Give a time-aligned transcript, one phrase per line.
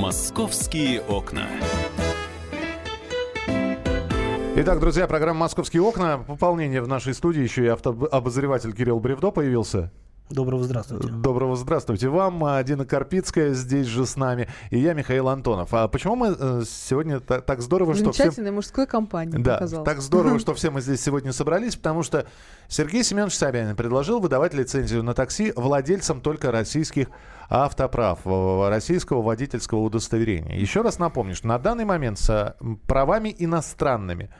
[0.00, 1.46] Московские окна.
[4.56, 6.16] Итак, друзья, программа «Московские окна».
[6.16, 7.42] Пополнение в нашей студии.
[7.42, 9.92] Еще и автообозреватель Кирилл Бревдо появился.
[10.30, 11.08] Доброго здравствуйте.
[11.08, 12.44] Доброго здравствуйте вам.
[12.64, 14.48] Дина Карпицкая здесь же с нами.
[14.70, 15.74] И я, Михаил Антонов.
[15.74, 18.24] А почему мы э, сегодня так, так здорово, что все...
[18.24, 19.84] Замечательной мужской компании, Да, показалось.
[19.84, 22.26] так здорово, что все мы здесь сегодня собрались, потому что
[22.68, 27.08] Сергей Семенович Собянин предложил выдавать лицензию на такси владельцам только российских
[27.48, 30.56] автоправ, российского водительского удостоверения.
[30.56, 32.56] Еще раз напомню, что на данный момент с
[32.86, 34.30] правами иностранными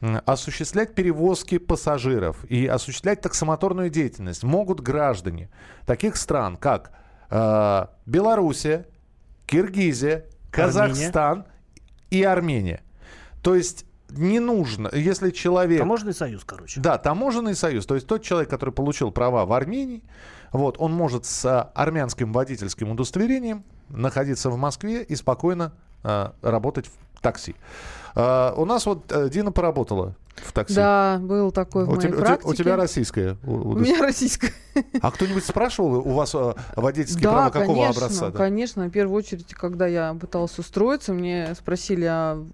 [0.00, 5.50] осуществлять перевозки пассажиров и осуществлять таксомоторную деятельность могут граждане
[5.86, 6.92] таких стран, как
[7.30, 8.86] э, Белоруссия,
[9.46, 11.46] Киргизия, Казахстан Армения.
[12.10, 12.82] и Армения.
[13.42, 15.80] То есть не нужно, если человек...
[15.80, 16.80] Таможенный союз, короче.
[16.80, 17.84] Да, таможенный союз.
[17.84, 20.02] То есть тот человек, который получил права в Армении,
[20.52, 27.07] вот, он может с армянским водительским удостоверением находиться в Москве и спокойно э, работать в
[27.20, 27.54] такси.
[28.14, 30.74] А, у нас вот э, Дина поработала в такси.
[30.74, 32.48] Да, был такой в у моей тебя, практике.
[32.48, 33.36] У тебя российская?
[33.44, 34.52] У, у меня российская.
[35.02, 38.30] А кто-нибудь спрашивал у вас э, водительские да, права какого конечно, образца?
[38.30, 38.86] Да, конечно.
[38.86, 42.44] В первую очередь, когда я пыталась устроиться, мне спросили, а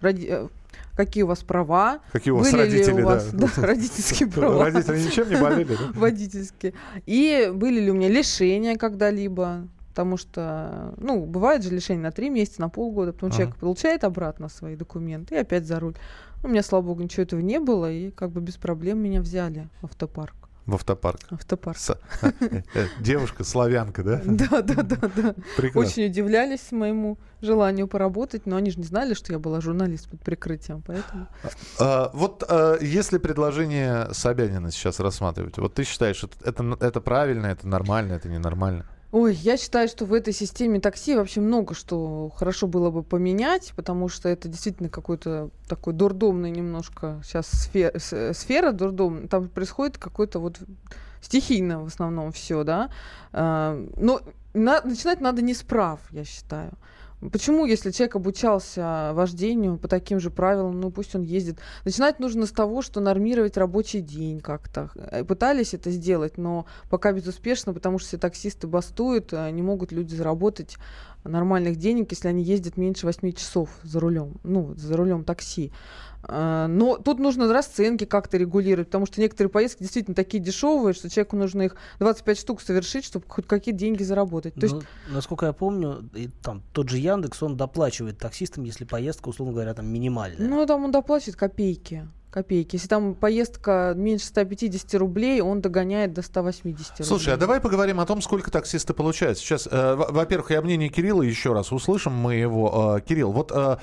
[0.00, 0.26] ради...
[0.30, 0.48] Э,
[0.94, 1.98] какие у вас права.
[2.12, 3.48] Какие у вас были родители, ли у вас, да.
[3.56, 4.64] да родительские права.
[4.64, 5.84] Родители ничем не болели, да?
[5.94, 6.74] Водительские.
[7.06, 9.66] И были ли у меня лишения когда-либо.
[9.94, 13.36] Потому что, ну, бывает же лишение на три месяца, на полгода, потом ага.
[13.36, 15.94] человек получает обратно свои документы и опять за руль.
[16.42, 19.68] У меня, слава богу, ничего этого не было, и как бы без проблем меня взяли
[19.80, 20.34] в автопарк.
[20.66, 21.20] В автопарк.
[21.30, 21.78] Автопарк.
[21.78, 21.96] С...
[22.22, 22.32] Э,
[22.74, 24.20] э, девушка славянка, да?
[24.24, 25.34] Да, да, да, да.
[25.74, 30.20] Очень удивлялись моему желанию поработать, но они же не знали, что я была журналист под
[30.24, 31.28] прикрытием, поэтому.
[31.78, 37.46] А, вот а, если предложение Собянина сейчас рассматривать, вот ты считаешь, это, это, это правильно,
[37.46, 38.86] это нормально, это ненормально?
[39.16, 43.72] Ой, я считаю, что в этой системе такси вообще много что хорошо было бы поменять,
[43.76, 47.96] потому что это действительно какой-то такой дурдомный немножко сейчас сфера,
[48.32, 49.28] сфера дурдом.
[49.28, 50.58] Там происходит какой-то вот
[51.20, 52.90] стихийно в основном все, да.
[53.32, 54.20] А, но
[54.52, 56.72] на, начинать надо не с прав, я считаю.
[57.32, 61.58] Почему, если человек обучался вождению по таким же правилам, ну пусть он ездит.
[61.84, 64.90] Начинать нужно с того, что нормировать рабочий день как-то.
[64.94, 69.92] Э, пытались это сделать, но пока безуспешно, потому что все таксисты бастуют, э, не могут
[69.92, 70.76] люди заработать
[71.24, 75.72] нормальных денег, если они ездят меньше 8 часов за рулем, ну, за рулем такси.
[76.26, 81.10] А, но тут нужно расценки как-то регулировать, потому что некоторые поездки действительно такие дешевые, что
[81.10, 84.54] человеку нужно их 25 штук совершить, чтобы хоть какие-то деньги заработать.
[84.54, 84.88] То ну, есть...
[85.08, 89.74] Насколько я помню, и, там тот же Яндекс, он доплачивает таксистам, если поездка, условно говоря,
[89.74, 90.46] там минимальная.
[90.46, 92.74] Ну, там он доплачивает копейки копейки.
[92.74, 97.06] Если там поездка меньше 150 рублей, он догоняет до 180 рублей.
[97.06, 99.38] Слушай, а давай поговорим о том, сколько таксисты получают.
[99.38, 102.96] Сейчас, э, во-первых, я мнение Кирилла еще раз услышим мы его.
[102.98, 103.52] Э, Кирилл, вот...
[103.54, 103.76] Э,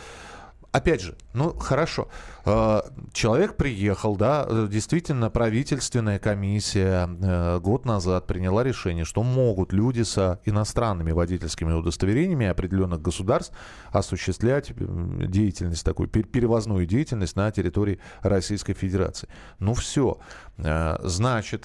[0.72, 2.08] опять же, ну хорошо,
[2.46, 2.82] э,
[3.14, 10.40] человек приехал, да, действительно правительственная комиссия э, год назад приняла решение, что могут люди с
[10.46, 13.54] иностранными водительскими удостоверениями определенных государств
[13.92, 19.28] осуществлять деятельность такую, перевозную деятельность на территории Российской Федерации.
[19.60, 20.20] Ну все,
[20.58, 21.64] э, значит,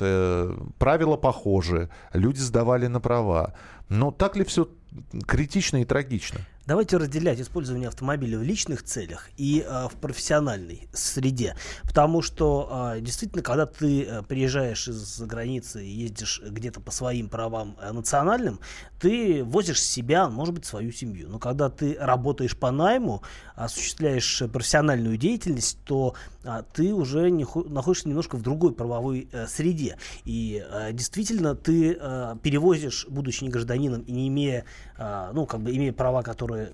[0.79, 3.55] правила похожи, люди сдавали на права.
[3.89, 4.69] Но так ли все
[5.27, 6.41] критично и трагично?
[6.67, 11.55] Давайте разделять использование автомобиля в личных целях и э, в профессиональной среде.
[11.85, 17.29] Потому что э, действительно, когда ты э, приезжаешь из-за границы и ездишь где-то по своим
[17.29, 18.59] правам э, национальным,
[18.99, 21.29] ты возишь себя, может быть, свою семью.
[21.29, 23.23] Но когда ты работаешь по найму,
[23.55, 29.99] осуществляешь профессиональную деятельность, то э, ты уже не, находишься немножко в другой правовой э, среде.
[30.25, 34.65] И э, действительно, ты э, перевозишь, будучи не гражданином и не имея,
[34.99, 36.73] э, ну, как бы имея права, которые которые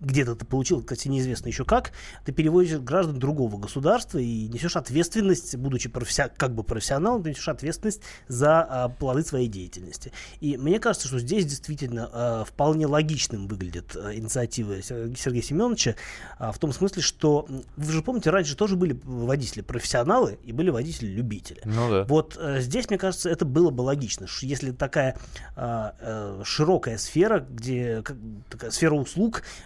[0.00, 1.92] где-то ты получил, кстати, неизвестно еще как,
[2.24, 6.24] ты переводишь граждан другого государства и несешь ответственность, будучи професси...
[6.36, 10.12] как бы профессионалом, ты несешь ответственность за а, плоды своей деятельности.
[10.40, 15.94] И мне кажется, что здесь действительно а, вполне логичным выглядит а, инициатива Сергея Семеновича
[16.38, 21.62] а, в том смысле, что вы же помните, раньше тоже были водители-профессионалы и были водители-любители.
[21.64, 22.04] Ну да.
[22.04, 25.16] Вот а, здесь, мне кажется, это было бы логично, что если такая
[25.56, 28.18] а, а, широкая сфера, где как,
[28.50, 29.13] такая сфера услуг,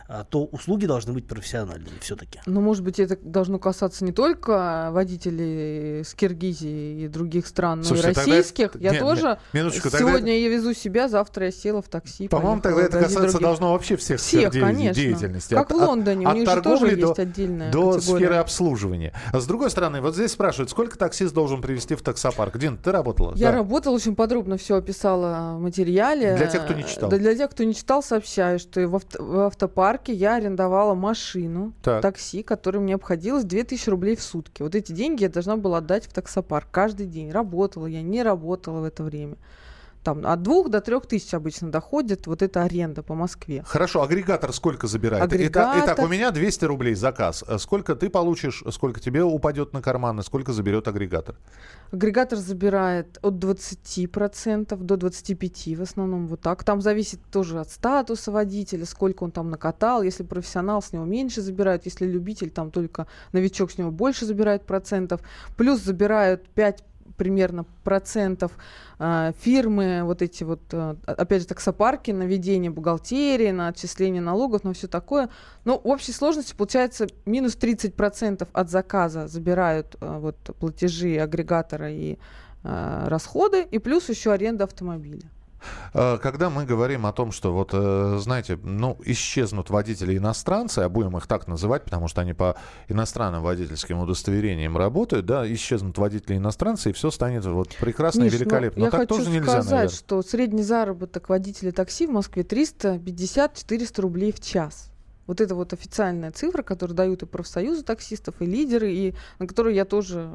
[0.09, 2.41] а, то услуги должны быть профессиональными все-таки.
[2.47, 8.06] Но, может быть, это должно касаться не только водителей с Киргизии и других стран, Слушайте,
[8.09, 8.67] но и тогда российских.
[8.77, 12.29] это- Я не- тоже минуточку, тогда сегодня я везу себя, завтра я села в такси.
[12.29, 13.41] По-моему, тогда это касаться других.
[13.41, 14.95] должно вообще всех, сфер Всех, де- конечно.
[14.95, 15.55] деятельности.
[15.55, 17.93] Как От- в от- Лондоне, у от них же торговли тоже до, есть отдельная до
[17.93, 18.19] категория.
[18.27, 19.12] сферы обслуживания.
[19.33, 22.59] А с другой стороны, вот здесь спрашивают, сколько таксист должен привезти в таксопарк?
[22.59, 23.35] Дин, ты работала?
[23.37, 23.59] Я Да.
[23.59, 26.37] работала, очень подробно все описала в материале.
[26.37, 27.11] Для тех, кто не читал.
[27.11, 31.73] Да, для тех, кто не читал, сообщаю, что в, авто- в автопарке я арендовала машину,
[31.82, 32.02] Так.
[32.02, 34.62] такси, которое мне обходилось 2000 рублей в сутки.
[34.62, 37.31] Вот эти деньги я должна была отдать в таксопарк каждый день.
[37.31, 39.37] Работала я, не работала в это время.
[40.05, 43.62] Там от двух до трех тысяч обычно доходит вот эта аренда по Москве.
[43.67, 45.25] Хорошо, агрегатор сколько забирает?
[45.25, 47.45] Итак- Агрегатор- Итак, у меня 200 рублей заказ.
[47.47, 51.37] А Сколько ты получишь, сколько тебе упадет на карман, и сколько заберет агрегатор?
[51.93, 56.65] Агрегатор забирает от 20% до 25% в основном вот так.
[56.65, 60.03] Там зависит тоже от статуса водителя, сколько он там накатал.
[60.03, 61.85] Если профессионал, с него меньше забирают.
[61.87, 65.21] Если любитель, там только новичок, с него больше забирают процентов.
[65.56, 66.85] Плюс забирают 5
[67.19, 68.53] примерно процентов
[68.99, 74.65] э, фирмы, вот эти вот, э, опять же, таксопарки, на ведение бухгалтерии, на отчисление налогов,
[74.65, 75.29] на все такое.
[75.65, 82.17] Но в общей сложности получается минус 30% от заказа забирают э, вот платежи агрегатора и
[82.65, 85.31] расходы, и плюс еще аренда автомобиля.
[85.93, 91.16] А, Когда мы говорим о том, что вот, э, знаете, ну, исчезнут водители-иностранцы, а будем
[91.16, 92.56] их так называть, потому что они по
[92.88, 98.40] иностранным водительским удостоверениям работают, да, исчезнут водители-иностранцы, и все станет вот прекрасно Миш, и ну,
[98.43, 98.81] великолепно.
[98.81, 99.96] я Но так хочу тоже нельзя, сказать, наверное.
[99.96, 104.90] что средний заработок водителя такси в Москве 350-400 рублей в час.
[105.28, 109.75] Вот это вот официальная цифра, которую дают и профсоюзы таксистов, и лидеры, и на которую
[109.75, 110.30] я тоже,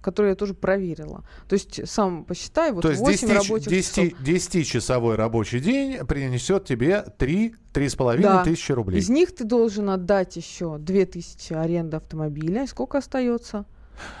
[0.00, 1.24] которую я тоже проверила.
[1.48, 6.64] То есть сам посчитай, вот То есть 8 10, рабочих 10, 10-часовой рабочий день принесет
[6.64, 8.44] тебе 3-3,5 Да.
[8.44, 9.00] тысячи рублей.
[9.00, 12.62] Из них ты должен отдать еще 2000 аренды автомобиля.
[12.62, 13.64] И сколько остается?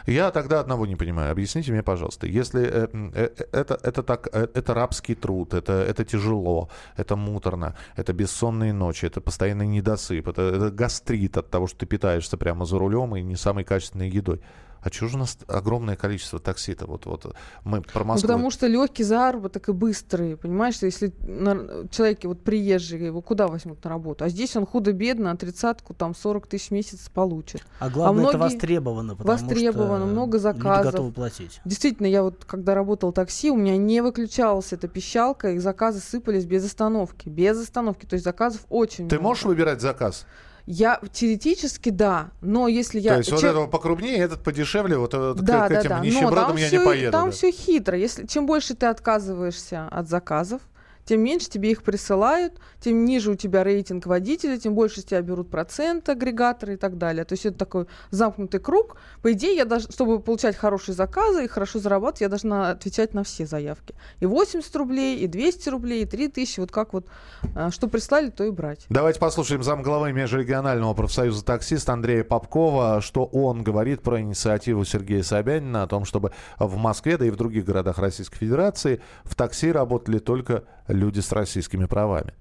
[0.06, 1.32] Я тогда одного не понимаю.
[1.32, 2.26] Объясните мне, пожалуйста.
[2.26, 7.74] Если э, э, э, это, это, так, это рабский труд, это, это тяжело, это муторно,
[7.96, 12.64] это бессонные ночи, это постоянный недосып, это, это гастрит от того, что ты питаешься прямо
[12.64, 14.40] за рулем и не самой качественной едой.
[14.86, 16.86] А чего же у нас огромное количество такси-то?
[16.86, 17.34] Вот, вот
[17.64, 18.28] мы про Ну, Москву.
[18.28, 23.82] потому что легкий заработок и быстрый, понимаешь, если на, человеки вот приезжие, его куда возьмут
[23.82, 24.22] на работу?
[24.24, 27.64] А здесь он худо-бедно, а тридцатку там 40 тысяч в месяц получит.
[27.80, 30.92] А главное, это многие- востребовано, потому Востребовано, что много люди заказов.
[30.92, 31.60] готовы платить.
[31.64, 36.44] Действительно, я вот когда работал такси, у меня не выключалась эта пищалка, и заказы сыпались
[36.44, 37.28] без остановки.
[37.28, 38.06] Без остановки.
[38.06, 39.22] То есть заказов очень Ты много.
[39.30, 40.26] можешь выбирать заказ?
[40.66, 43.12] Я теоретически да, но если я...
[43.12, 45.88] То есть вот чем- этого покрупнее, этот подешевле, вот э, к- Да, к, да, этим
[45.90, 46.00] да.
[46.00, 47.12] Нищебродам я всё- не поеду.
[47.12, 47.30] Там да.
[47.30, 47.96] все хитро.
[47.96, 50.60] Если, чем больше ты отказываешься от заказов,
[51.06, 55.22] тем меньше тебе их присылают, тем ниже у тебя рейтинг водителя, тем больше с тебя
[55.22, 57.24] берут процент агрегаторы и так далее.
[57.24, 58.96] То есть это такой замкнутый круг.
[59.22, 63.22] По идее, я даже, чтобы получать хорошие заказы и хорошо зарабатывать, я должна отвечать на
[63.22, 63.94] все заявки.
[64.20, 66.60] И 80 рублей, и 200 рублей, и 3000.
[66.60, 67.06] Вот как вот,
[67.54, 68.86] а, что прислали, то и брать.
[68.88, 75.84] Давайте послушаем замглавы межрегионального профсоюза таксист Андрея Попкова, что он говорит про инициативу Сергея Собянина
[75.84, 80.18] о том, чтобы в Москве, да и в других городах Российской Федерации в такси работали
[80.18, 82.34] только люди с российскими правами.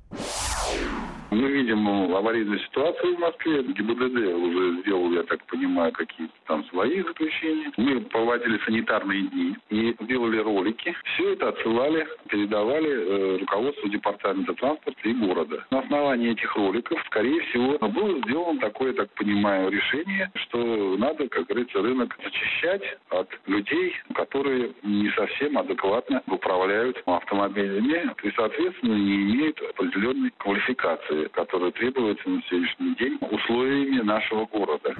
[1.35, 3.61] Мы видим ну, аварийную ситуацию в Москве.
[3.61, 7.71] ГИБДД уже сделал, я так понимаю, какие-то там свои заключения.
[7.75, 10.95] Мы проводили санитарные дни и делали ролики.
[11.03, 15.65] Все это отсылали, передавали э, руководству департамента транспорта и города.
[15.71, 21.47] На основании этих роликов, скорее всего, было сделано такое, так понимаю, решение, что надо, как
[21.47, 29.61] говорится, рынок зачищать от людей, которые не совсем адекватно управляют автомобилями и, соответственно, не имеют
[29.61, 34.93] определенной квалификации, которая требуется на сегодняшний день условиями нашего города.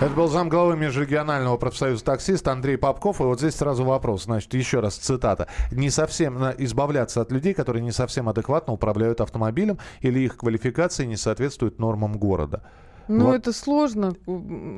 [0.00, 3.20] Это был замглавы межрегионального профсоюза таксист Андрей Попков.
[3.20, 4.24] И вот здесь сразу вопрос.
[4.24, 5.48] Значит, еще раз цитата.
[5.72, 11.16] Не совсем избавляться от людей, которые не совсем адекватно управляют автомобилем или их квалификация не
[11.16, 12.62] соответствует нормам города.
[13.06, 13.34] Ну, Вот.
[13.34, 14.14] это сложно.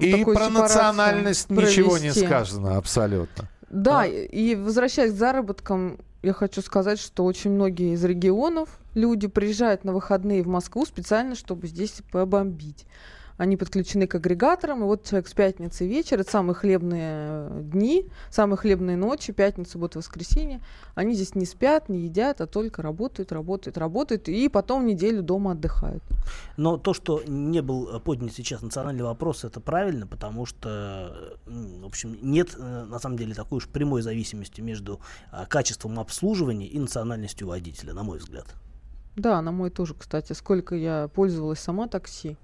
[0.01, 2.27] И про национальность ничего не провести.
[2.27, 3.49] сказано абсолютно.
[3.69, 4.07] Да, Да.
[4.07, 9.93] и возвращаясь к заработкам, я хочу сказать, что очень многие из регионов люди приезжают на
[9.93, 12.87] выходные в Москву специально, чтобы здесь побомбить.
[13.37, 18.07] Они подключены к агрегаторам, и вот человек с пятницы вечер, это самые хлебные э, дни,
[18.31, 20.61] самые хлебные ночи, пятница, суббота, воскресенье.
[20.95, 25.53] Они здесь не спят, не едят, а только работают, работают, работают, и потом неделю дома
[25.53, 26.03] отдыхают.
[26.57, 32.17] Но то, что не был поднят сейчас национальный вопрос, это правильно, потому что, в общем,
[32.23, 35.01] нет э, на самом деле такой уж прямой зависимости между
[35.31, 38.47] а, качеством обслуживания и национальностью водителя, на мой взгляд.
[39.17, 40.33] Да, на мой тоже, кстати.
[40.33, 42.37] Сколько я пользовалась сама такси.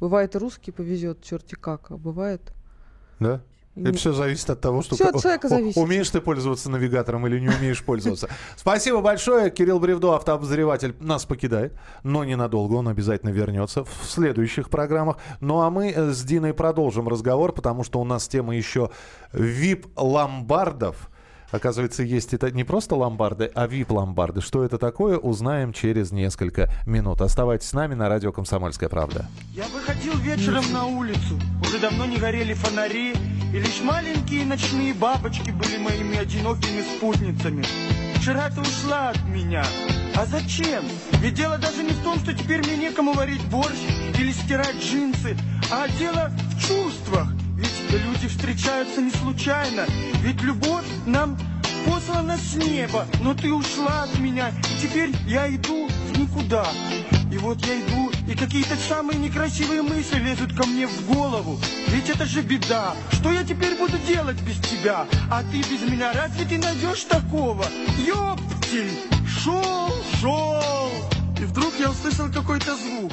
[0.00, 2.52] Бывает и русский повезет, черти как, а бывает...
[3.20, 3.42] Да?
[3.76, 5.76] и Это все зависит от того, что ты- от человека зависит.
[5.76, 8.28] умеешь ты пользоваться навигатором или не умеешь пользоваться.
[8.56, 9.50] Спасибо большое.
[9.50, 11.74] Кирилл Бревдо, автообозреватель, нас покидает,
[12.04, 12.74] но ненадолго.
[12.74, 15.18] Он обязательно вернется в следующих программах.
[15.40, 18.90] Ну а мы э, с Диной продолжим разговор, потому что у нас тема еще
[19.32, 21.10] VIP-ломбардов.
[21.50, 24.40] Оказывается, есть это не просто ломбарды, а VIP-ломбарды.
[24.40, 27.20] Что это такое, узнаем через несколько минут.
[27.20, 29.26] Оставайтесь с нами на радио «Комсомольская правда».
[29.52, 33.14] Я выходил вечером на улицу, уже давно не горели фонари,
[33.52, 37.64] и лишь маленькие ночные бабочки были моими одинокими спутницами.
[38.16, 39.64] Вчера ты ушла от меня.
[40.16, 40.84] А зачем?
[41.20, 43.76] Ведь дело даже не в том, что теперь мне некому варить борщ
[44.18, 45.36] или стирать джинсы,
[45.70, 47.33] а дело в чувствах.
[47.94, 49.86] Люди встречаются не случайно,
[50.22, 51.38] ведь любовь нам
[51.86, 56.66] послана с неба, но ты ушла от меня, и теперь я иду в никуда.
[57.30, 61.58] И вот я иду, и какие-то самые некрасивые мысли лезут ко мне в голову.
[61.88, 62.94] Ведь это же беда.
[63.12, 65.06] Что я теперь буду делать без тебя?
[65.30, 67.64] А ты без меня, разве ты найдешь такого?
[68.04, 68.98] Ёптель!
[69.26, 70.90] Шел, шел!
[71.40, 73.12] И вдруг я услышал какой-то звук.